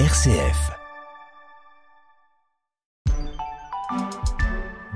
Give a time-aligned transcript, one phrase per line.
[0.00, 0.72] RCF.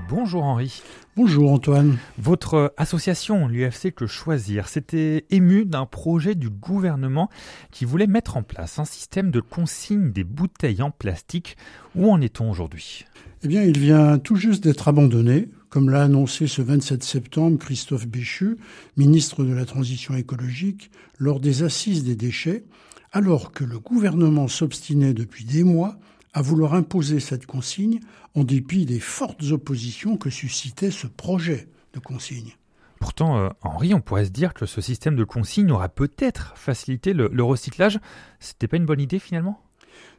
[0.08, 0.82] Bonjour Henri.
[1.14, 1.98] Bonjour Antoine.
[2.18, 7.30] Votre association, l'UFC Que Choisir, s'était émue d'un projet du gouvernement
[7.70, 11.56] qui voulait mettre en place un système de consigne des bouteilles en plastique.
[11.94, 13.04] Où en est-on aujourd'hui?
[13.44, 18.08] Eh bien, il vient tout juste d'être abandonné, comme l'a annoncé ce 27 septembre Christophe
[18.08, 18.56] Béchu,
[18.96, 20.90] ministre de la Transition écologique,
[21.20, 22.64] lors des assises des déchets,
[23.12, 25.98] alors que le gouvernement s'obstinait depuis des mois
[26.32, 28.00] à vouloir imposer cette consigne
[28.34, 32.52] en dépit des fortes oppositions que suscitait ce projet de consigne.
[33.00, 37.12] Pourtant, euh, Henri, on pourrait se dire que ce système de consigne aura peut-être facilité
[37.12, 37.98] le, le recyclage.
[38.40, 39.60] C'était pas une bonne idée finalement?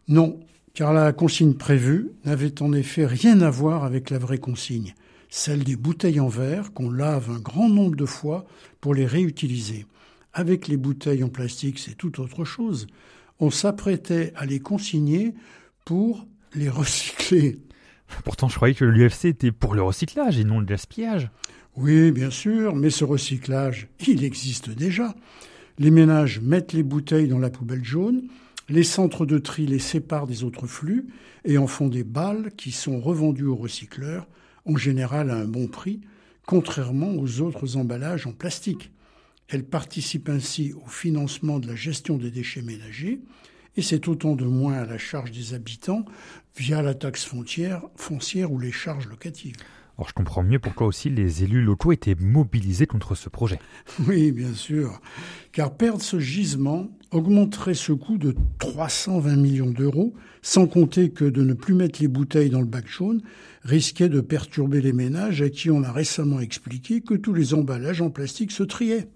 [0.07, 0.39] Non,
[0.73, 4.95] car la consigne prévue n'avait en effet rien à voir avec la vraie consigne,
[5.29, 8.45] celle des bouteilles en verre qu'on lave un grand nombre de fois
[8.81, 9.85] pour les réutiliser.
[10.33, 12.87] Avec les bouteilles en plastique, c'est tout autre chose.
[13.39, 15.33] On s'apprêtait à les consigner
[15.85, 17.59] pour les recycler.
[18.23, 21.29] Pourtant, je croyais que l'UFC était pour le recyclage et non le gaspillage.
[21.75, 25.15] Oui, bien sûr, mais ce recyclage, il existe déjà.
[25.77, 28.23] Les ménages mettent les bouteilles dans la poubelle jaune,
[28.67, 31.07] les centres de tri les séparent des autres flux
[31.45, 34.27] et en font des balles qui sont revendues aux recycleurs,
[34.65, 36.01] en général à un bon prix,
[36.45, 38.91] contrairement aux autres emballages en plastique.
[39.49, 43.19] Elle participe ainsi au financement de la gestion des déchets ménagers
[43.75, 46.05] et c'est autant de moins à la charge des habitants
[46.55, 49.55] via la taxe foncière, foncière ou les charges locatives.
[49.97, 53.59] Alors je comprends mieux pourquoi aussi les élus locaux étaient mobilisés contre ce projet.
[54.07, 55.01] Oui, bien sûr,
[55.51, 61.43] car perdre ce gisement augmenterait ce coût de 320 millions d'euros, sans compter que de
[61.43, 63.21] ne plus mettre les bouteilles dans le bac jaune
[63.63, 68.01] risquait de perturber les ménages à qui on a récemment expliqué que tous les emballages
[68.01, 69.09] en plastique se triaient.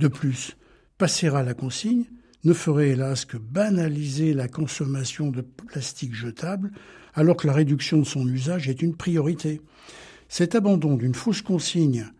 [0.00, 0.56] De plus,
[0.96, 2.06] passer à la consigne
[2.44, 6.70] ne ferait hélas que banaliser la consommation de plastique jetable,
[7.12, 9.60] alors que la réduction de son usage est une priorité.
[10.26, 12.10] Cet abandon d'une fausse consigne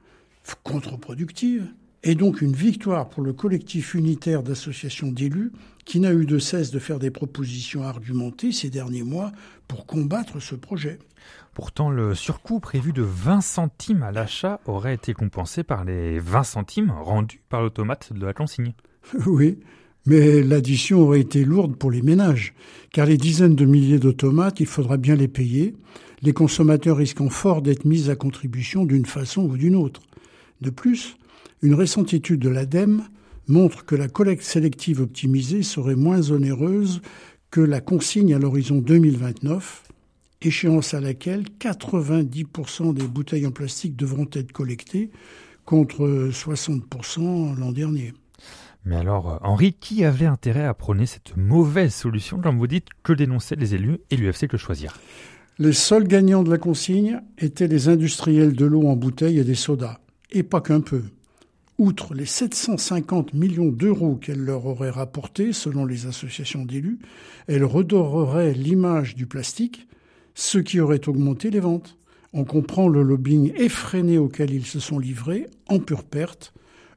[0.62, 1.68] contre-productive
[2.02, 5.52] est donc une victoire pour le collectif unitaire d'associations d'élus
[5.84, 9.32] qui n'a eu de cesse de faire des propositions argumentées ces derniers mois
[9.68, 10.98] pour combattre ce projet.
[11.54, 16.44] Pourtant, le surcoût prévu de 20 centimes à l'achat aurait été compensé par les 20
[16.44, 18.72] centimes rendus par l'automate de la consigne.
[19.26, 19.58] Oui,
[20.06, 22.54] mais l'addition aurait été lourde pour les ménages,
[22.92, 25.74] car les dizaines de milliers d'automates, il faudra bien les payer,
[26.22, 30.00] les consommateurs risquant fort d'être mis à contribution d'une façon ou d'une autre.
[30.60, 31.16] De plus,
[31.62, 33.04] une récente étude de l'ADEME
[33.46, 37.02] montre que la collecte sélective optimisée serait moins onéreuse
[37.50, 39.82] que la consigne à l'horizon 2029,
[40.42, 45.10] échéance à laquelle 90% des bouteilles en plastique devront être collectées
[45.64, 48.14] contre 60% l'an dernier.
[48.84, 53.12] Mais alors, Henri, qui avait intérêt à prôner cette mauvaise solution, comme vous dites, que
[53.12, 54.98] dénonçaient les élus et l'UFC que choisir
[55.58, 59.54] Les seuls gagnants de la consigne étaient les industriels de l'eau en bouteille et des
[59.54, 59.98] sodas,
[60.30, 61.02] et pas qu'un peu.
[61.80, 66.98] Outre les 750 millions d'euros qu'elle leur aurait rapportés, selon les associations d'élus,
[67.46, 69.88] elle redorerait l'image du plastique,
[70.34, 71.96] ce qui aurait augmenté les ventes.
[72.34, 76.52] On comprend le lobbying effréné auquel ils se sont livrés, en pure perte.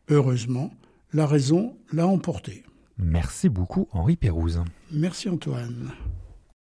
[0.10, 0.74] Heureusement,
[1.14, 2.64] la raison l'a emporté.
[2.98, 4.62] Merci beaucoup Henri Pérouse.
[4.92, 5.94] Merci Antoine.